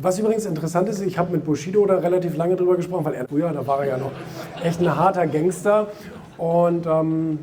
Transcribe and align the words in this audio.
Was 0.00 0.18
übrigens 0.18 0.46
interessant 0.46 0.88
ist, 0.88 1.00
ich 1.00 1.18
habe 1.18 1.32
mit 1.32 1.44
Bushido 1.44 1.84
da 1.86 1.98
relativ 1.98 2.36
lange 2.36 2.56
drüber 2.56 2.76
gesprochen, 2.76 3.04
weil 3.04 3.14
er 3.14 3.26
früher, 3.26 3.52
da 3.52 3.66
war 3.66 3.80
er 3.80 3.88
ja 3.88 3.98
noch 3.98 4.12
echt 4.62 4.80
ein 4.80 4.94
harter 4.94 5.26
Gangster. 5.26 5.88
Und 6.36 6.86
ähm, 6.86 7.38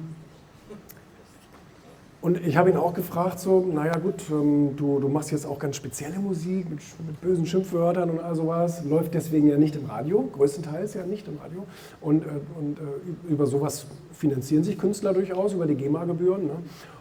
und 2.26 2.44
ich 2.44 2.58
habe 2.58 2.72
ihn 2.72 2.76
auch 2.76 2.96
gefragt, 2.96 3.40
so, 3.40 3.60
naja 3.72 4.00
gut, 4.00 4.16
ähm, 4.32 4.76
du, 4.76 4.98
du 5.00 5.08
machst 5.10 5.32
jetzt 5.32 5.46
auch 5.46 5.60
ganz 5.60 5.76
spezielle 5.76 6.18
Musik 6.18 6.68
mit, 6.68 6.80
mit, 7.06 7.22
bösen 7.22 7.46
Schimpfwörtern 7.46 8.10
und 8.10 8.20
all 8.20 8.34
sowas, 8.34 8.84
läuft 8.84 9.14
deswegen 9.14 9.48
ja 9.48 9.58
nicht 9.58 9.76
im 9.76 9.86
Radio, 9.86 10.28
größtenteils 10.34 10.96
ja 10.96 11.06
nicht 11.06 11.28
im 11.28 11.38
Radio. 11.38 11.68
Und, 12.02 12.24
äh, 12.24 12.30
und 12.58 12.80
äh, 12.80 13.32
über 13.32 13.46
sowas 13.46 13.86
finanzieren 14.12 14.64
sich 14.64 14.80
Künstler 14.80 15.14
durchaus, 15.14 15.54
über 15.54 15.68
die 15.68 15.76
GEMA-Gebühren. 15.76 16.48
Ne? 16.48 16.56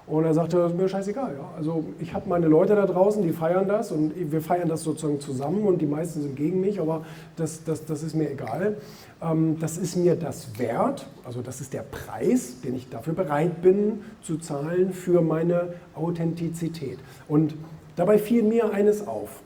Und 0.06 0.24
er 0.24 0.34
sagte, 0.34 0.68
mir 0.68 0.86
scheißegal. 0.86 1.34
Ja. 1.34 1.50
Also 1.56 1.84
ich 1.98 2.12
habe 2.12 2.28
meine 2.28 2.46
Leute 2.46 2.74
da 2.74 2.84
draußen, 2.84 3.22
die 3.22 3.32
feiern 3.32 3.66
das 3.66 3.90
und 3.90 4.12
wir 4.14 4.42
feiern 4.42 4.68
das 4.68 4.82
sozusagen 4.82 5.18
zusammen 5.18 5.64
und 5.64 5.80
die 5.80 5.86
meisten 5.86 6.20
sind 6.20 6.36
gegen 6.36 6.60
mich, 6.60 6.78
aber 6.78 7.06
das, 7.36 7.64
das, 7.64 7.86
das 7.86 8.02
ist 8.02 8.14
mir 8.14 8.30
egal. 8.30 8.76
Ähm, 9.22 9.58
das 9.60 9.78
ist 9.78 9.96
mir 9.96 10.14
das 10.14 10.58
wert, 10.58 11.06
also 11.24 11.40
das 11.40 11.62
ist 11.62 11.72
der 11.72 11.82
Preis, 11.82 12.60
den 12.60 12.76
ich 12.76 12.90
dafür 12.90 13.14
bereit 13.14 13.62
bin 13.62 14.02
zu 14.20 14.36
zahlen 14.36 14.92
für 14.92 15.22
meine 15.22 15.72
Authentizität. 15.94 16.98
Und 17.26 17.54
dabei 17.96 18.18
fiel 18.18 18.42
mir 18.42 18.72
eines 18.72 19.06
auf. 19.06 19.40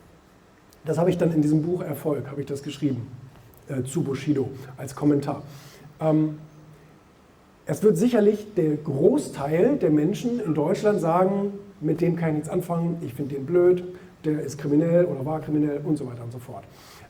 Das 0.85 0.99
habe 0.99 1.11
ich 1.11 1.19
dann 1.19 1.33
in 1.33 1.43
diesem 1.43 1.63
Buch 1.63 1.83
Erfolg, 1.83 2.29
habe 2.31 2.41
ich 2.41 2.47
das 2.49 2.65
geschrieben, 2.65 3.07
äh, 3.69 3.85
zu 3.85 4.03
Bushido 4.03 4.49
als 4.77 4.97
Kommentar. 4.97 5.43
Ähm, 6.01 6.39
es 7.69 7.83
wird 7.83 7.99
sicherlich 7.99 8.55
der 8.55 8.77
Großteil 8.77 9.77
der 9.77 9.91
Menschen 9.91 10.41
in 10.41 10.55
Deutschland 10.55 11.01
sagen, 11.01 11.53
mit 11.81 12.01
dem 12.01 12.17
kann 12.17 12.31
ich 12.31 12.35
nichts 12.37 12.49
anfangen, 12.49 12.97
ich 13.03 13.13
finde 13.13 13.35
den 13.35 13.45
blöd, 13.45 13.85
der 14.25 14.41
ist 14.41 14.57
kriminell 14.57 15.05
oder 15.05 15.25
war 15.27 15.41
kriminell 15.41 15.83
und 15.85 15.99
so 15.99 16.07
weiter 16.07 16.25
und 16.25 16.33
so 16.33 16.39
fort. 16.39 16.65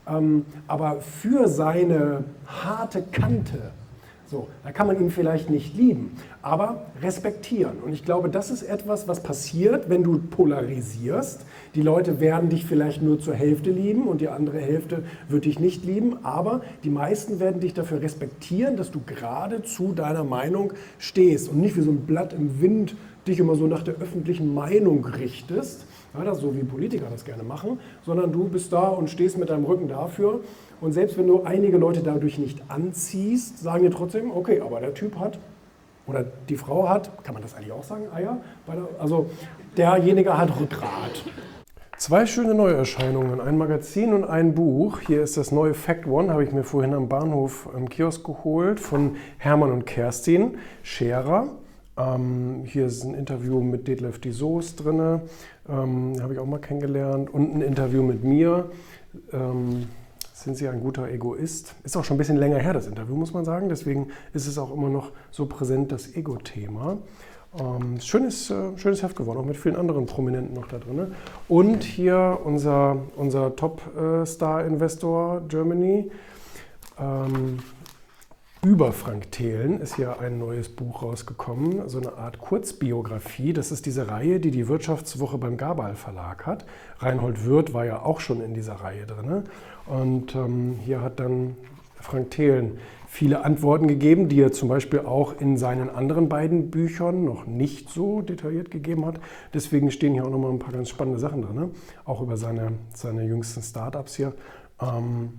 Ähm, 0.05 0.45
aber 0.67 0.99
für 0.99 1.47
seine 1.47 2.25
harte 2.45 3.01
Kante, 3.03 3.71
so, 4.29 4.47
da 4.63 4.71
kann 4.71 4.85
man 4.85 4.99
ihn 4.99 5.09
vielleicht 5.09 5.49
nicht 5.49 5.75
lieben, 5.75 6.11
aber 6.43 6.85
respektieren. 7.01 7.77
Und 7.83 7.93
ich 7.93 8.05
glaube, 8.05 8.29
das 8.29 8.51
ist 8.51 8.61
etwas, 8.61 9.07
was 9.07 9.23
passiert, 9.23 9.89
wenn 9.89 10.03
du 10.03 10.19
polarisierst. 10.19 11.45
Die 11.73 11.81
Leute 11.81 12.19
werden 12.19 12.49
dich 12.49 12.65
vielleicht 12.65 13.01
nur 13.01 13.19
zur 13.19 13.33
Hälfte 13.33 13.71
lieben 13.71 14.07
und 14.07 14.21
die 14.21 14.27
andere 14.27 14.59
Hälfte 14.59 15.03
wird 15.29 15.45
dich 15.45 15.59
nicht 15.59 15.83
lieben, 15.83 16.23
aber 16.23 16.61
die 16.83 16.91
meisten 16.91 17.39
werden 17.39 17.59
dich 17.59 17.73
dafür 17.73 18.01
respektieren, 18.01 18.77
dass 18.77 18.91
du 18.91 19.01
gerade 19.03 19.63
zu 19.63 19.93
deiner 19.93 20.23
Meinung 20.23 20.73
stehst 20.99 21.49
und 21.49 21.59
nicht 21.59 21.75
wie 21.75 21.81
so 21.81 21.89
ein 21.89 22.05
Blatt 22.05 22.33
im 22.33 22.61
Wind 22.61 22.95
dich 23.27 23.39
immer 23.39 23.55
so 23.55 23.65
nach 23.65 23.83
der 23.83 23.95
öffentlichen 23.95 24.53
Meinung 24.53 25.05
richtest, 25.05 25.85
ja, 26.13 26.33
so 26.33 26.55
wie 26.55 26.63
Politiker 26.63 27.05
das 27.11 27.25
gerne 27.25 27.43
machen, 27.43 27.79
sondern 28.05 28.31
du 28.31 28.45
bist 28.45 28.73
da 28.73 28.87
und 28.87 29.09
stehst 29.09 29.37
mit 29.37 29.49
deinem 29.49 29.65
Rücken 29.65 29.87
dafür. 29.87 30.41
Und 30.81 30.93
selbst 30.93 31.17
wenn 31.17 31.27
du 31.27 31.43
einige 31.43 31.77
Leute 31.77 32.01
dadurch 32.01 32.37
nicht 32.37 32.61
anziehst, 32.67 33.59
sagen 33.59 33.83
dir 33.83 33.91
trotzdem, 33.91 34.31
okay, 34.31 34.61
aber 34.61 34.79
der 34.79 34.93
Typ 34.93 35.19
hat 35.19 35.37
oder 36.07 36.25
die 36.47 36.57
Frau 36.57 36.89
hat, 36.89 37.23
kann 37.23 37.33
man 37.33 37.43
das 37.43 37.55
eigentlich 37.55 37.71
auch 37.71 37.83
sagen, 37.83 38.03
Eier? 38.13 38.37
Also 38.99 39.29
derjenige 39.77 40.37
hat 40.37 40.59
Rückgrat. 40.59 41.23
Zwei 41.97 42.25
schöne 42.25 42.53
Neuerscheinungen, 42.55 43.41
ein 43.41 43.57
Magazin 43.57 44.13
und 44.13 44.23
ein 44.23 44.55
Buch. 44.55 45.01
Hier 45.05 45.21
ist 45.21 45.35
das 45.35 45.51
neue 45.51 45.73
Fact 45.73 46.07
One, 46.07 46.31
habe 46.31 46.45
ich 46.45 46.53
mir 46.53 46.63
vorhin 46.63 46.93
am 46.93 47.09
Bahnhof 47.09 47.67
im 47.75 47.89
Kiosk 47.89 48.23
geholt, 48.23 48.79
von 48.79 49.17
Hermann 49.37 49.71
und 49.73 49.85
Kerstin 49.85 50.57
Scherer. 50.81 51.49
Ähm, 51.99 52.63
hier 52.65 52.85
ist 52.85 53.03
ein 53.03 53.13
Interview 53.13 53.59
mit 53.59 53.87
Detlef 53.87 54.19
die 54.19 54.31
Soos 54.31 54.75
drin, 54.75 55.21
ähm, 55.67 56.15
habe 56.21 56.33
ich 56.33 56.39
auch 56.39 56.45
mal 56.45 56.59
kennengelernt. 56.59 57.29
Und 57.29 57.55
ein 57.55 57.61
Interview 57.61 58.01
mit 58.01 58.23
mir. 58.23 58.71
Ähm, 59.33 59.87
sind 60.33 60.55
Sie 60.55 60.69
ein 60.69 60.79
guter 60.79 61.09
Egoist? 61.09 61.75
Ist 61.83 61.97
auch 61.97 62.05
schon 62.05 62.15
ein 62.15 62.19
bisschen 62.19 62.37
länger 62.37 62.59
her, 62.59 62.71
das 62.71 62.87
Interview, 62.87 63.15
muss 63.15 63.33
man 63.33 63.43
sagen. 63.43 63.67
Deswegen 63.67 64.07
ist 64.33 64.47
es 64.47 64.57
auch 64.57 64.73
immer 64.73 64.87
noch 64.87 65.11
so 65.31 65.45
präsent, 65.47 65.91
das 65.91 66.15
Ego-Thema. 66.15 66.99
Ähm, 67.59 67.99
schönes, 67.99 68.49
äh, 68.49 68.77
schönes 68.77 69.03
Heft 69.03 69.17
geworden, 69.17 69.39
auch 69.39 69.45
mit 69.45 69.57
vielen 69.57 69.75
anderen 69.75 70.05
Prominenten 70.05 70.53
noch 70.55 70.67
da 70.67 70.77
drin. 70.77 71.13
Und 71.49 71.83
hier 71.83 72.39
unser, 72.45 72.97
unser 73.17 73.55
Top-Star-Investor 73.57 75.41
Germany. 75.49 76.09
Ähm, 76.97 77.59
über 78.61 78.91
Frank 78.91 79.31
Thelen 79.31 79.79
ist 79.79 79.95
hier 79.95 80.19
ein 80.19 80.37
neues 80.37 80.67
Buch 80.67 81.01
rausgekommen, 81.01 81.87
so 81.87 81.97
eine 81.97 82.17
Art 82.17 82.39
Kurzbiografie. 82.39 83.53
Das 83.53 83.71
ist 83.71 83.85
diese 83.85 84.09
Reihe, 84.09 84.41
die 84.41 84.51
die 84.51 84.67
Wirtschaftswoche 84.67 85.37
beim 85.37 85.55
Gabal 85.55 85.95
Verlag 85.95 86.45
hat. 86.45 86.65
Reinhold 86.99 87.45
Wirth 87.45 87.73
war 87.73 87.85
ja 87.85 88.01
auch 88.01 88.19
schon 88.19 88.41
in 88.41 88.53
dieser 88.53 88.73
Reihe 88.73 89.05
drin. 89.05 89.45
Und 89.85 90.35
ähm, 90.35 90.77
hier 90.83 91.01
hat 91.01 91.21
dann 91.21 91.55
Frank 92.01 92.31
Thelen 92.31 92.79
viele 93.07 93.45
Antworten 93.45 93.87
gegeben, 93.87 94.27
die 94.27 94.41
er 94.41 94.51
zum 94.51 94.67
Beispiel 94.67 94.99
auch 94.99 95.39
in 95.39 95.57
seinen 95.57 95.89
anderen 95.89 96.27
beiden 96.27 96.69
Büchern 96.69 97.23
noch 97.23 97.47
nicht 97.47 97.89
so 97.89 98.21
detailliert 98.21 98.71
gegeben 98.71 99.05
hat. 99.05 99.21
Deswegen 99.53 99.89
stehen 99.89 100.13
hier 100.13 100.25
auch 100.25 100.29
nochmal 100.29 100.51
ein 100.51 100.59
paar 100.59 100.73
ganz 100.73 100.89
spannende 100.89 101.19
Sachen 101.19 101.43
drin, 101.43 101.71
auch 102.03 102.21
über 102.21 102.35
seine, 102.35 102.73
seine 102.93 103.23
jüngsten 103.23 103.61
Startups 103.61 104.15
hier. 104.15 104.33
Ähm, 104.81 105.29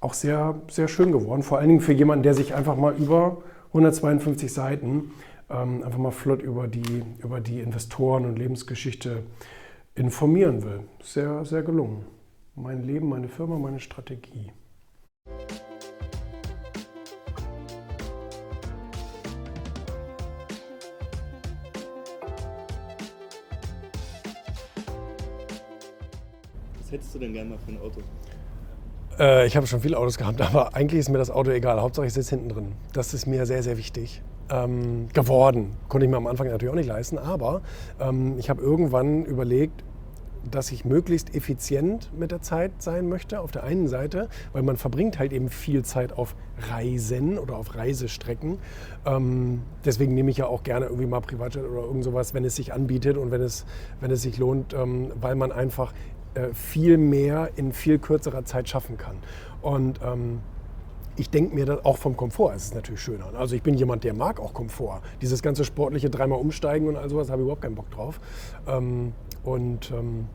auch 0.00 0.14
sehr, 0.14 0.60
sehr 0.68 0.88
schön 0.88 1.12
geworden. 1.12 1.42
Vor 1.42 1.58
allen 1.58 1.68
Dingen 1.68 1.80
für 1.80 1.92
jemanden, 1.92 2.22
der 2.22 2.34
sich 2.34 2.54
einfach 2.54 2.76
mal 2.76 2.94
über 2.96 3.42
152 3.68 4.52
Seiten 4.52 5.12
ähm, 5.50 5.82
einfach 5.84 5.98
mal 5.98 6.10
flott 6.10 6.42
über 6.42 6.66
die, 6.68 7.02
über 7.18 7.40
die 7.40 7.60
Investoren 7.60 8.24
und 8.24 8.36
Lebensgeschichte 8.36 9.22
informieren 9.94 10.62
will. 10.62 10.80
Sehr, 11.02 11.44
sehr 11.44 11.62
gelungen. 11.62 12.06
Mein 12.54 12.82
Leben, 12.84 13.08
meine 13.08 13.28
Firma, 13.28 13.58
meine 13.58 13.80
Strategie. 13.80 14.52
Was 26.78 26.90
hättest 26.90 27.14
du 27.14 27.18
denn 27.20 27.32
gerne 27.32 27.50
mal 27.50 27.58
für 27.58 27.70
ein 27.70 27.78
Auto? 27.78 28.00
Äh, 29.20 29.46
ich 29.46 29.56
habe 29.56 29.66
schon 29.66 29.80
viele 29.80 29.98
Autos 29.98 30.16
gehabt, 30.16 30.40
aber 30.40 30.74
eigentlich 30.74 31.00
ist 31.00 31.10
mir 31.10 31.18
das 31.18 31.30
Auto 31.30 31.50
egal. 31.50 31.80
Hauptsache 31.80 32.06
ich 32.06 32.14
sitze 32.14 32.30
hinten 32.30 32.48
drin. 32.48 32.72
Das 32.92 33.14
ist 33.14 33.26
mir 33.26 33.46
sehr, 33.46 33.62
sehr 33.62 33.76
wichtig. 33.76 34.22
Ähm, 34.50 35.06
geworden. 35.12 35.76
Konnte 35.88 36.06
ich 36.06 36.10
mir 36.10 36.16
am 36.16 36.26
Anfang 36.26 36.48
natürlich 36.48 36.72
auch 36.72 36.76
nicht 36.76 36.88
leisten, 36.88 37.18
aber 37.18 37.60
ähm, 38.00 38.36
ich 38.36 38.50
habe 38.50 38.60
irgendwann 38.60 39.24
überlegt, 39.24 39.84
dass 40.50 40.72
ich 40.72 40.84
möglichst 40.84 41.36
effizient 41.36 42.10
mit 42.18 42.32
der 42.32 42.40
Zeit 42.40 42.72
sein 42.78 43.08
möchte, 43.08 43.40
auf 43.40 43.52
der 43.52 43.62
einen 43.62 43.86
Seite, 43.86 44.28
weil 44.52 44.62
man 44.62 44.76
verbringt 44.76 45.18
halt 45.18 45.32
eben 45.32 45.50
viel 45.50 45.84
Zeit 45.84 46.12
auf 46.12 46.34
Reisen 46.70 47.38
oder 47.38 47.56
auf 47.56 47.76
Reisestrecken. 47.76 48.58
Ähm, 49.04 49.62
deswegen 49.84 50.14
nehme 50.14 50.30
ich 50.30 50.38
ja 50.38 50.46
auch 50.46 50.64
gerne 50.64 50.86
irgendwie 50.86 51.06
mal 51.06 51.20
Privatjet 51.20 51.64
oder 51.64 51.82
irgend 51.82 52.02
sowas, 52.02 52.34
wenn 52.34 52.44
es 52.44 52.56
sich 52.56 52.72
anbietet 52.72 53.18
und 53.18 53.30
wenn 53.30 53.42
es, 53.42 53.66
wenn 54.00 54.10
es 54.10 54.22
sich 54.22 54.38
lohnt, 54.38 54.74
ähm, 54.74 55.12
weil 55.20 55.36
man 55.36 55.52
einfach 55.52 55.92
äh, 56.34 56.54
viel 56.54 56.96
mehr 56.98 57.50
in 57.56 57.72
viel 57.72 57.98
kürzerer 57.98 58.44
Zeit 58.44 58.68
schaffen 58.68 58.96
kann. 58.96 59.16
Und 59.62 60.00
ähm, 60.02 60.40
ich 61.16 61.28
denke 61.28 61.54
mir, 61.54 61.66
dass 61.66 61.84
auch 61.84 61.98
vom 61.98 62.16
Komfort 62.16 62.54
ist 62.54 62.66
es 62.66 62.74
natürlich 62.74 63.00
schöner. 63.00 63.34
Also 63.34 63.54
ich 63.54 63.62
bin 63.62 63.74
jemand, 63.74 64.04
der 64.04 64.14
mag 64.14 64.40
auch 64.40 64.54
Komfort. 64.54 65.02
Dieses 65.20 65.42
ganze 65.42 65.64
sportliche 65.64 66.08
dreimal 66.08 66.38
umsteigen 66.38 66.88
und 66.88 66.96
all 66.96 67.08
sowas 67.10 67.30
habe 67.30 67.42
ich 67.42 67.44
überhaupt 67.44 67.62
keinen 67.62 67.74
Bock 67.74 67.90
drauf. 67.90 68.20
Ähm, 68.66 69.12
und 69.44 69.90
ähm, 69.90 70.26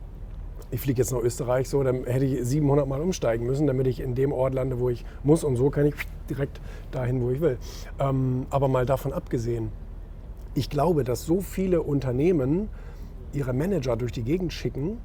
ich 0.70 0.80
fliege 0.80 1.00
jetzt 1.00 1.12
nach 1.12 1.20
Österreich 1.20 1.68
so, 1.68 1.82
dann 1.82 2.04
hätte 2.04 2.24
ich 2.24 2.44
700 2.44 2.86
Mal 2.86 3.00
umsteigen 3.00 3.46
müssen, 3.46 3.66
damit 3.66 3.86
ich 3.86 4.00
in 4.00 4.14
dem 4.14 4.32
Ort 4.32 4.54
lande, 4.54 4.78
wo 4.78 4.88
ich 4.88 5.04
muss. 5.22 5.44
Und 5.44 5.56
so 5.56 5.70
kann 5.70 5.86
ich 5.86 5.94
direkt 6.28 6.60
dahin, 6.90 7.20
wo 7.20 7.30
ich 7.30 7.40
will. 7.40 7.58
Ähm, 7.98 8.46
aber 8.50 8.68
mal 8.68 8.86
davon 8.86 9.12
abgesehen, 9.12 9.70
ich 10.54 10.70
glaube, 10.70 11.04
dass 11.04 11.24
so 11.24 11.40
viele 11.40 11.82
Unternehmen 11.82 12.68
ihre 13.32 13.52
Manager 13.52 13.96
durch 13.96 14.12
die 14.12 14.22
Gegend 14.22 14.52
schicken, 14.52 14.98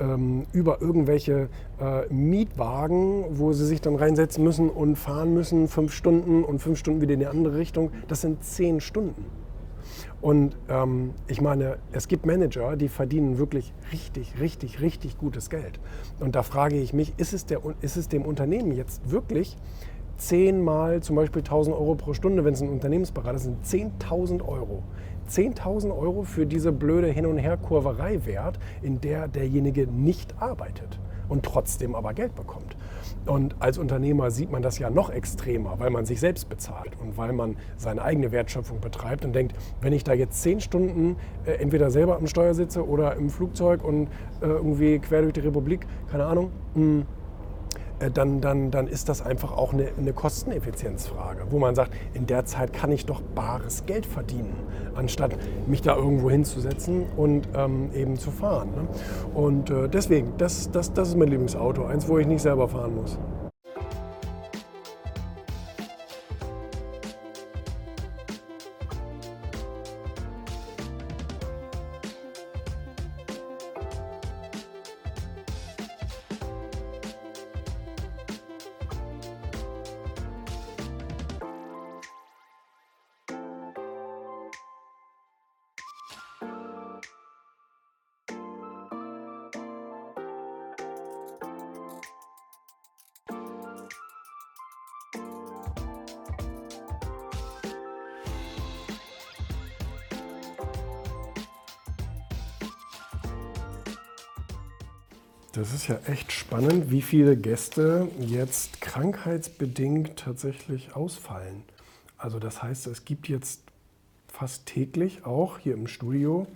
ähm, 0.00 0.46
über 0.52 0.80
irgendwelche 0.80 1.48
äh, 1.80 2.12
Mietwagen, 2.12 3.38
wo 3.38 3.52
sie 3.52 3.66
sich 3.66 3.80
dann 3.80 3.96
reinsetzen 3.96 4.42
müssen 4.42 4.70
und 4.70 4.96
fahren 4.96 5.34
müssen, 5.34 5.68
fünf 5.68 5.92
Stunden 5.92 6.44
und 6.44 6.60
fünf 6.60 6.78
Stunden 6.78 7.00
wieder 7.00 7.14
in 7.14 7.20
die 7.20 7.26
andere 7.26 7.56
Richtung. 7.56 7.90
Das 8.08 8.22
sind 8.22 8.42
zehn 8.42 8.80
Stunden. 8.80 9.24
Und 10.20 10.56
ähm, 10.68 11.14
ich 11.28 11.40
meine, 11.40 11.78
es 11.92 12.06
gibt 12.06 12.26
Manager, 12.26 12.76
die 12.76 12.88
verdienen 12.88 13.38
wirklich 13.38 13.72
richtig, 13.92 14.34
richtig, 14.40 14.80
richtig 14.80 15.16
gutes 15.16 15.48
Geld. 15.48 15.80
Und 16.20 16.34
da 16.34 16.42
frage 16.42 16.76
ich 16.76 16.92
mich, 16.92 17.14
ist 17.16 17.32
es, 17.32 17.46
der, 17.46 17.60
ist 17.80 17.96
es 17.96 18.08
dem 18.08 18.24
Unternehmen 18.24 18.72
jetzt 18.72 19.10
wirklich 19.10 19.56
zehnmal 20.18 21.02
zum 21.02 21.16
Beispiel 21.16 21.40
1000 21.40 21.74
Euro 21.74 21.94
pro 21.94 22.12
Stunde, 22.12 22.44
wenn 22.44 22.52
es 22.52 22.60
ein 22.60 22.68
Unternehmensberater 22.68 23.36
ist, 23.36 23.44
sind 23.62 24.02
10.000 24.02 24.46
Euro. 24.46 24.82
10.000 25.30 25.96
Euro 25.96 26.22
für 26.22 26.46
diese 26.46 26.72
blöde 26.72 27.08
Hin- 27.08 27.26
und 27.26 27.38
Herkurverei 27.38 28.26
wert, 28.26 28.58
in 28.82 29.00
der 29.00 29.28
derjenige 29.28 29.86
nicht 29.86 30.34
arbeitet. 30.40 30.98
und 31.30 31.44
trotzdem 31.44 31.94
aber 31.94 32.12
Geld 32.12 32.34
bekommt. 32.34 32.76
Und 33.24 33.54
als 33.60 33.78
Unternehmer 33.78 34.30
sieht 34.30 34.50
man 34.50 34.62
das 34.62 34.78
ja 34.78 34.90
noch 34.90 35.10
extremer, 35.10 35.78
weil 35.78 35.90
man 35.90 36.04
sich 36.04 36.20
selbst 36.20 36.48
bezahlt 36.48 36.96
und 37.00 37.16
weil 37.16 37.32
man 37.32 37.56
seine 37.76 38.02
eigene 38.02 38.32
Wertschöpfung 38.32 38.80
betreibt 38.80 39.24
und 39.24 39.32
denkt, 39.32 39.54
wenn 39.80 39.92
ich 39.92 40.04
da 40.04 40.12
jetzt 40.12 40.42
zehn 40.42 40.60
Stunden 40.60 41.16
äh, 41.46 41.52
entweder 41.52 41.90
selber 41.90 42.16
am 42.16 42.26
Steuer 42.26 42.54
sitze 42.54 42.86
oder 42.86 43.14
im 43.14 43.30
Flugzeug 43.30 43.84
und 43.84 44.08
äh, 44.40 44.46
irgendwie 44.46 44.98
quer 44.98 45.22
durch 45.22 45.34
die 45.34 45.40
Republik, 45.40 45.86
keine 46.10 46.24
Ahnung, 46.24 46.50
mh, 46.74 46.82
hm, 46.82 47.06
dann, 48.08 48.40
dann, 48.40 48.70
dann 48.70 48.86
ist 48.86 49.08
das 49.08 49.20
einfach 49.20 49.52
auch 49.52 49.72
eine, 49.72 49.88
eine, 49.98 50.12
Kosteneffizienzfrage, 50.12 51.42
wo 51.50 51.58
man 51.58 51.74
sagt, 51.74 51.92
in 52.14 52.26
der 52.26 52.46
Zeit 52.46 52.72
kann 52.72 52.90
ich 52.92 53.04
doch 53.04 53.20
bares 53.20 53.84
Geld 53.84 54.06
verdienen, 54.06 54.54
anstatt 54.94 55.32
mich 55.66 55.82
da 55.82 55.96
irgendwo 55.96 56.30
hinzusetzen 56.30 57.04
und 57.16 57.48
ähm, 57.54 57.90
eben 57.94 58.16
zu 58.16 58.30
fahren. 58.30 58.70
Ne? 58.70 58.88
Und 59.34 59.70
äh, 59.70 59.88
deswegen, 59.88 60.32
das, 60.38 60.70
das, 60.70 60.92
das 60.92 61.08
ist 61.08 61.16
mein 61.16 61.28
Lieblingsauto, 61.28 61.84
eins, 61.84 62.08
wo 62.08 62.18
ich 62.18 62.26
nicht 62.26 62.42
selber 62.42 62.68
fahren 62.68 62.94
muss. 62.94 63.18
Das 105.52 105.74
ist 105.74 105.88
ja 105.88 105.98
echt 106.06 106.30
spannend, 106.30 106.92
wie 106.92 107.02
viele 107.02 107.36
Gäste 107.36 108.06
jetzt 108.20 108.80
krankheitsbedingt 108.80 110.16
tatsächlich 110.16 110.94
ausfallen. 110.94 111.64
Also 112.16 112.38
das 112.38 112.62
heißt, 112.62 112.86
es 112.86 113.04
gibt 113.04 113.28
jetzt 113.28 113.62
fast 114.28 114.66
täglich 114.66 115.26
auch 115.26 115.58
hier 115.58 115.74
im 115.74 115.88
Studio, 115.88 116.46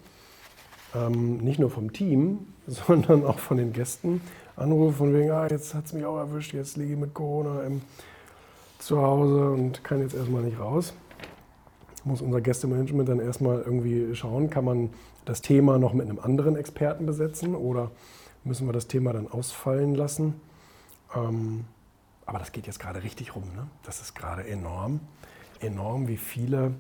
ähm, 0.95 1.39
nicht 1.39 1.59
nur 1.59 1.71
vom 1.71 1.93
Team, 1.93 2.47
sondern 2.69 3.27
auch 3.27 3.41
von 3.41 3.57
den 3.57 3.73
Gästen, 3.73 4.21
Anrufe 4.55 4.99
von 4.99 5.13
wegen, 5.13 5.33
ah, 5.33 5.49
jetzt 5.51 5.75
hat 5.75 5.87
es 5.87 5.93
mich 5.93 6.05
auch 6.05 6.17
erwischt, 6.17 6.55
jetzt 6.55 6.77
liege 6.77 6.93
ich 6.93 6.99
mit 6.99 7.15
Corona 7.15 7.65
im, 7.65 7.83
zu 8.79 9.03
Hause 9.03 9.51
und 9.51 9.83
kann 9.83 10.03
jetzt 10.03 10.15
erstmal 10.15 10.43
nicht 10.43 10.61
raus. 10.61 10.95
Muss 12.05 12.21
unser 12.21 12.41
Gästemanagement 12.41 13.09
dann 13.09 13.19
erstmal 13.19 13.61
irgendwie 13.63 14.15
schauen, 14.15 14.51
kann 14.51 14.65
man 14.65 14.91
das 15.25 15.43
Thema 15.43 15.81
noch 15.81 15.95
mit 15.95 16.09
einem 16.09 16.21
anderen 16.21 16.55
Experten 16.55 17.07
besetzen 17.07 17.57
oder 17.57 17.91
müssen 18.45 18.67
wir 18.67 18.73
das 18.73 18.87
Thema 18.87 19.13
dann 19.13 19.29
ausfallen 19.29 19.95
lassen. 19.95 20.41
Ähm, 21.15 21.65
aber 22.27 22.39
das 22.39 22.53
geht 22.53 22.67
jetzt 22.67 22.79
gerade 22.79 23.03
richtig 23.03 23.35
rum. 23.35 23.45
Ne? 23.55 23.67
Das 23.83 24.01
ist 24.01 24.15
gerade 24.15 24.47
enorm. 24.47 25.01
Enorm, 25.61 26.09
wie 26.09 26.17
viele 26.17 26.75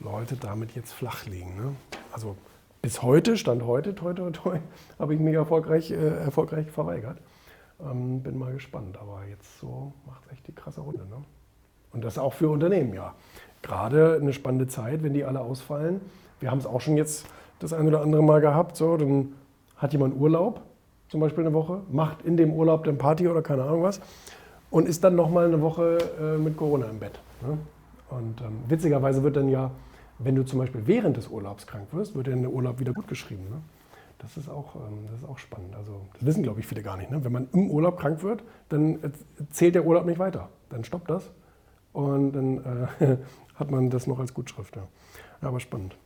Leute 0.00 0.36
damit 0.36 0.74
jetzt 0.74 0.92
flach 0.92 1.26
liegen. 1.26 1.56
Ne? 1.56 1.76
Also 2.12 2.36
bis 2.82 3.02
heute, 3.02 3.36
Stand 3.36 3.64
heute, 3.64 3.94
toi, 3.94 4.12
toi, 4.12 4.30
toi, 4.30 4.58
habe 4.98 5.14
ich 5.14 5.20
mich 5.20 5.34
erfolgreich, 5.34 5.90
äh, 5.90 5.96
erfolgreich 5.96 6.70
verweigert. 6.70 7.18
Ähm, 7.80 8.22
bin 8.22 8.38
mal 8.38 8.52
gespannt. 8.52 8.98
Aber 8.98 9.24
jetzt 9.28 9.58
so 9.60 9.92
macht 10.06 10.24
es 10.26 10.32
echt 10.32 10.46
die 10.46 10.54
krasse 10.54 10.80
Runde. 10.80 11.06
Ne? 11.06 11.22
Und 11.92 12.04
das 12.04 12.18
auch 12.18 12.32
für 12.32 12.48
Unternehmen, 12.48 12.92
ja. 12.94 13.14
Gerade 13.62 14.18
eine 14.20 14.32
spannende 14.32 14.66
Zeit, 14.66 15.02
wenn 15.02 15.14
die 15.14 15.24
alle 15.24 15.40
ausfallen. 15.40 16.00
Wir 16.40 16.50
haben 16.50 16.58
es 16.58 16.66
auch 16.66 16.80
schon 16.80 16.96
jetzt 16.96 17.26
das 17.58 17.72
ein 17.72 17.88
oder 17.88 18.02
andere 18.02 18.22
Mal 18.22 18.40
gehabt. 18.40 18.76
So, 18.76 18.96
dann 18.96 19.34
hat 19.76 19.92
jemand 19.92 20.14
Urlaub 20.14 20.62
zum 21.08 21.20
Beispiel 21.20 21.44
eine 21.44 21.54
Woche, 21.54 21.82
macht 21.90 22.22
in 22.22 22.36
dem 22.36 22.52
Urlaub 22.52 22.84
dann 22.84 22.98
Party 22.98 23.28
oder 23.28 23.42
keine 23.42 23.62
Ahnung 23.62 23.82
was 23.82 24.00
und 24.70 24.88
ist 24.88 25.04
dann 25.04 25.14
nochmal 25.14 25.46
eine 25.46 25.60
Woche 25.60 25.98
äh, 26.20 26.38
mit 26.38 26.56
Corona 26.56 26.86
im 26.86 26.98
Bett. 26.98 27.18
Ne? 27.42 27.58
Und 28.10 28.40
ähm, 28.40 28.58
witzigerweise 28.68 29.22
wird 29.22 29.36
dann 29.36 29.48
ja, 29.48 29.70
wenn 30.18 30.34
du 30.34 30.44
zum 30.44 30.58
Beispiel 30.58 30.86
während 30.86 31.16
des 31.16 31.28
Urlaubs 31.28 31.66
krank 31.66 31.88
wirst, 31.92 32.14
wird 32.14 32.28
dann 32.28 32.42
der 32.42 32.52
Urlaub 32.52 32.80
wieder 32.80 32.92
gut 32.92 33.08
geschrieben. 33.08 33.44
Ne? 33.50 33.60
Das, 34.18 34.36
ist 34.36 34.48
auch, 34.48 34.76
ähm, 34.76 35.06
das 35.10 35.20
ist 35.20 35.28
auch 35.28 35.38
spannend. 35.38 35.74
Also, 35.76 36.02
das 36.14 36.26
wissen, 36.26 36.42
glaube 36.42 36.60
ich, 36.60 36.66
viele 36.66 36.82
gar 36.82 36.96
nicht. 36.96 37.10
Ne? 37.10 37.24
Wenn 37.24 37.32
man 37.32 37.48
im 37.52 37.70
Urlaub 37.70 37.98
krank 37.98 38.22
wird, 38.22 38.42
dann 38.68 38.98
zählt 39.50 39.74
der 39.74 39.84
Urlaub 39.84 40.06
nicht 40.06 40.18
weiter. 40.18 40.48
Dann 40.70 40.84
stoppt 40.84 41.10
das 41.10 41.30
und 41.92 42.32
dann 42.32 42.88
äh, 43.00 43.16
hat 43.54 43.70
man 43.70 43.90
das 43.90 44.06
noch 44.06 44.18
als 44.18 44.34
Gutschrift. 44.34 44.76
Ja. 44.76 44.82
Aber 45.40 45.60
spannend. 45.60 45.96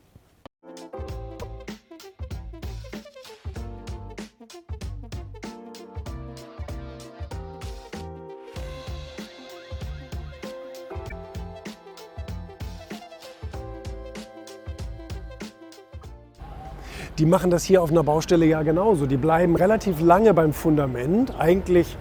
Die 17.19 17.27
machen 17.27 17.51
das 17.51 17.65
hier 17.65 17.83
auf 17.83 17.91
einer 17.91 18.03
Baustelle 18.03 18.47
ja 18.47 18.63
genauso. 18.63 19.07
Die 19.07 19.17
bleiben 19.17 19.57
relativ 19.57 20.01
lange 20.01 20.33
beim 20.35 20.53
Fundament. 20.53 21.35
Eigentlich, 21.39 21.97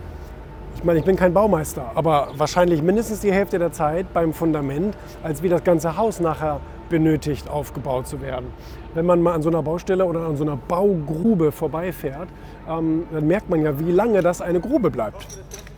ich 0.76 0.84
meine, 0.84 1.00
ich 1.00 1.06
bin 1.06 1.16
kein 1.16 1.34
Baumeister, 1.34 1.92
aber 1.96 2.30
wahrscheinlich 2.38 2.82
mindestens 2.82 3.20
die 3.20 3.32
Hälfte 3.32 3.60
der 3.60 3.72
Zeit 3.72 4.14
beim 4.14 4.34
Fundament, 4.34 4.96
als 5.24 5.44
wie 5.44 5.50
das 5.50 5.64
ganze 5.64 5.98
Haus 5.98 6.20
nachher 6.20 6.62
benötigt, 6.90 7.50
aufgebaut 7.50 8.08
zu 8.08 8.22
werden. 8.22 8.48
Wenn 8.94 9.06
man 9.06 9.22
mal 9.22 9.34
an 9.34 9.42
so 9.42 9.50
einer 9.50 9.62
Baustelle 9.62 10.06
oder 10.06 10.22
an 10.22 10.36
so 10.36 10.44
einer 10.44 10.58
Baugrube 10.58 11.52
vorbeifährt, 11.52 12.28
ähm, 12.68 13.04
dann 13.12 13.28
merkt 13.28 13.50
man 13.50 13.62
ja, 13.62 13.80
wie 13.80 13.92
lange 13.92 14.22
das 14.22 14.42
eine 14.42 14.60
Grube 14.60 14.90
bleibt. 14.90 15.28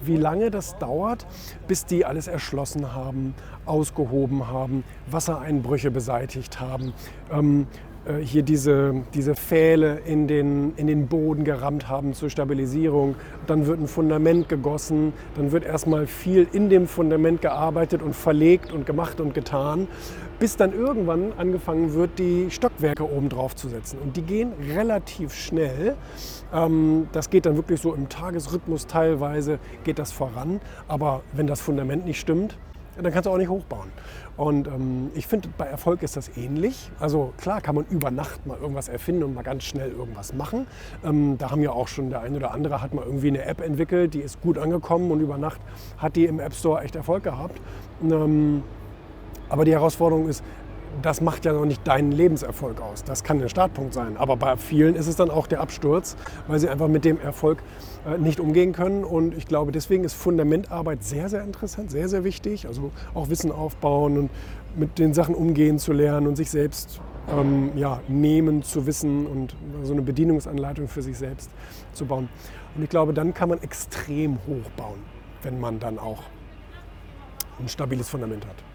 Wie 0.04 0.18
lange 0.18 0.50
das 0.50 0.78
dauert, 0.80 1.28
bis 1.68 1.86
die 1.86 2.06
alles 2.06 2.28
erschlossen 2.28 2.96
haben, 2.96 3.36
ausgehoben 3.66 4.48
haben, 4.48 4.84
Wassereinbrüche 5.12 5.92
beseitigt 5.92 6.60
haben, 6.60 6.94
ähm, 7.32 7.68
äh, 7.70 7.91
hier 8.24 8.42
diese, 8.42 8.96
diese 9.14 9.36
Pfähle 9.36 10.00
in 10.06 10.28
den, 10.28 10.74
in 10.76 10.88
den 10.88 11.08
Boden 11.08 11.44
gerammt 11.44 11.88
haben 11.88 12.14
zur 12.14 12.30
Stabilisierung. 12.30 13.16
Dann 13.46 13.68
wird 13.68 13.80
ein 13.80 13.88
Fundament 13.88 14.50
gegossen, 14.50 15.14
dann 15.36 15.52
wird 15.52 15.66
erstmal 15.66 16.08
viel 16.08 16.48
in 16.52 16.70
dem 16.70 16.88
Fundament 16.88 17.42
gearbeitet 17.42 18.02
und 18.02 18.16
verlegt 18.16 18.72
und 18.72 18.86
gemacht 18.86 19.22
und 19.22 19.34
getan, 19.34 19.88
bis 20.40 20.58
dann 20.58 20.74
irgendwann 20.74 21.34
angefangen 21.38 21.94
wird, 21.94 22.18
die 22.18 22.50
Stockwerke 22.50 23.04
oben 23.04 23.30
drauf 23.30 23.56
zu 23.56 23.70
setzen. 23.70 24.00
Und 24.04 24.18
die 24.18 24.24
gehen 24.24 24.54
relativ 24.74 25.36
schnell. 25.36 25.96
Ähm, 26.52 27.08
das 27.12 27.30
geht 27.30 27.46
dann 27.46 27.56
wirklich 27.56 27.82
so 27.82 27.94
im 27.94 28.10
Tagesrhythmus 28.10 28.88
teilweise, 28.88 29.60
geht 29.84 30.00
das 30.00 30.12
voran. 30.12 30.60
Aber 30.88 31.22
wenn 31.34 31.46
das 31.46 31.62
Fundament 31.62 32.06
nicht 32.06 32.20
stimmt, 32.20 32.58
dann 32.96 33.12
kannst 33.12 33.26
du 33.26 33.32
auch 33.32 33.38
nicht 33.38 33.50
hochbauen. 33.50 33.90
Und 34.38 34.68
ähm, 34.68 35.12
ich 35.14 35.28
finde, 35.28 35.50
bei 35.58 35.66
Erfolg 35.66 36.04
ist 36.04 36.18
das 36.18 36.36
ähnlich. 36.38 36.90
Also 37.00 37.34
klar 37.38 37.62
kann 37.62 37.76
man 37.76 37.86
über 37.90 38.12
Nacht 38.12 38.46
mal 38.46 38.58
irgendwas 38.58 38.90
erfinden 38.90 39.24
und 39.24 39.36
mal 39.36 39.44
ganz 39.44 39.64
schnell 39.64 39.92
irgendwas 39.92 40.34
machen. 40.34 40.68
Ähm, 41.04 41.38
da 41.38 41.52
haben 41.52 41.62
ja 41.62 41.72
auch 41.72 41.88
schon 41.88 42.10
der 42.10 42.22
eine 42.22 42.38
oder 42.38 42.52
andere 42.52 42.82
hat 42.82 42.94
mal 42.94 43.06
irgendwie 43.06 43.28
eine 43.28 43.44
App 43.44 43.62
entwickelt, 43.62 44.14
die 44.14 44.20
ist 44.20 44.42
gut 44.42 44.58
angekommen 44.58 45.12
und 45.12 45.20
über 45.22 45.38
Nacht 45.38 45.62
hat 45.98 46.16
die 46.16 46.26
im 46.26 46.40
App 46.40 46.54
Store 46.54 46.82
echt 46.82 46.96
Erfolg 46.96 47.24
gehabt. 47.24 47.62
Ähm, 48.04 48.64
aber 49.50 49.66
die 49.66 49.74
Herausforderung 49.74 50.30
ist, 50.30 50.44
das 51.02 51.22
macht 51.22 51.46
ja 51.46 51.54
noch 51.54 51.66
nicht 51.66 51.86
deinen 51.88 52.12
Lebenserfolg 52.12 52.82
aus. 52.82 53.04
Das 53.04 53.24
kann 53.24 53.40
der 53.40 53.50
Startpunkt 53.50 53.94
sein. 53.94 54.18
Aber 54.18 54.38
bei 54.38 54.58
vielen 54.58 54.96
ist 54.96 55.08
es 55.08 55.16
dann 55.16 55.30
auch 55.30 55.48
der 55.48 55.62
Absturz, 55.62 56.16
weil 56.48 56.60
sie 56.60 56.70
einfach 56.70 56.88
mit 56.88 57.06
dem 57.06 57.20
Erfolg 57.20 57.64
äh, 58.06 58.18
nicht 58.18 58.40
umgehen 58.40 58.74
können. 58.74 59.04
Und 59.04 59.36
ich 59.36 59.46
glaube, 59.46 59.72
deswegen 59.72 60.04
ist 60.04 60.14
Fundamentarbeit 60.14 61.04
sehr, 61.04 61.30
sehr 61.30 61.44
interessant, 61.44 61.92
sehr, 61.92 62.10
sehr 62.10 62.24
wichtig. 62.24 62.68
Also 62.68 62.92
auch 63.14 63.30
Wissen 63.30 63.52
aufbauen 63.52 64.18
und 64.18 64.30
mit 64.76 65.00
den 65.00 65.14
Sachen 65.14 65.36
umgehen 65.36 65.80
zu 65.80 65.94
lernen 65.94 66.28
und 66.28 66.36
sich 66.36 66.50
selbst 66.50 67.02
ähm, 67.30 67.72
ja, 67.76 68.00
nehmen 68.08 68.64
zu 68.64 68.86
wissen 68.86 69.26
und 69.26 69.56
so 69.84 69.94
eine 69.94 70.02
Bedienungsanleitung 70.02 70.88
für 70.88 71.02
sich 71.02 71.18
selbst 71.18 71.50
zu 71.94 72.06
bauen. 72.06 72.30
Und 72.76 72.84
ich 72.84 72.90
glaube, 72.90 73.14
dann 73.14 73.34
kann 73.34 73.50
man 73.50 73.62
extrem 73.62 74.38
hoch 74.48 74.70
bauen, 74.78 75.00
wenn 75.44 75.60
man 75.60 75.80
dann 75.80 76.00
auch 76.00 76.24
ein 77.60 77.68
stabiles 77.68 78.10
Fundament 78.10 78.46
hat. 78.46 78.71